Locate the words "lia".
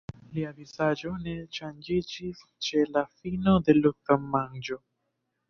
0.35-0.51